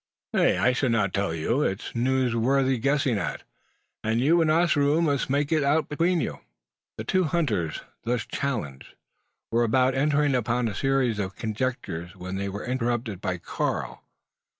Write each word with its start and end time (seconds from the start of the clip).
"Nay, 0.33 0.57
I 0.57 0.73
shall 0.73 0.89
not 0.89 1.13
tell 1.13 1.31
you. 1.31 1.61
It 1.61 1.81
is 1.89 1.95
news 1.95 2.35
worth 2.35 2.81
guessing 2.81 3.19
at; 3.19 3.43
and 4.03 4.19
you 4.19 4.41
and 4.41 4.49
Ossaroo 4.49 4.99
must 4.99 5.29
make 5.29 5.51
it 5.51 5.61
out 5.61 5.89
between 5.89 6.19
you." 6.19 6.39
The 6.97 7.03
two 7.03 7.25
hunters, 7.25 7.81
thus 8.03 8.25
challenged, 8.25 8.95
were 9.51 9.63
about 9.63 9.93
entering 9.93 10.33
upon 10.33 10.67
a 10.67 10.73
series 10.73 11.19
of 11.19 11.35
conjectures, 11.35 12.15
when 12.15 12.37
they 12.37 12.49
were 12.49 12.65
interrupted 12.65 13.21
by 13.21 13.37
Karl. 13.37 14.01